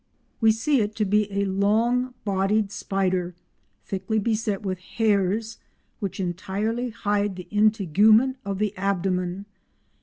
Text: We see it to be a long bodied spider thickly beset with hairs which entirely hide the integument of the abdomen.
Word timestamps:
We 0.39 0.51
see 0.51 0.81
it 0.81 0.95
to 0.95 1.05
be 1.05 1.31
a 1.31 1.45
long 1.45 2.15
bodied 2.25 2.71
spider 2.71 3.35
thickly 3.85 4.17
beset 4.17 4.63
with 4.63 4.79
hairs 4.79 5.59
which 5.99 6.19
entirely 6.19 6.89
hide 6.89 7.35
the 7.35 7.47
integument 7.51 8.37
of 8.43 8.57
the 8.57 8.75
abdomen. 8.75 9.45